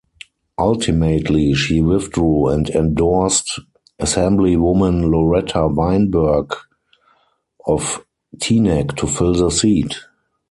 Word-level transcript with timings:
Ultimately, 0.57 1.53
she 1.53 1.79
withdrew 1.79 2.47
and 2.47 2.67
endorsed 2.71 3.59
Assemblywoman 4.01 5.11
Loretta 5.11 5.67
Weinberg 5.67 6.55
of 7.67 8.03
Teaneck 8.37 8.95
to 8.95 9.05
fill 9.05 9.33
the 9.35 9.51
seat. 9.51 9.95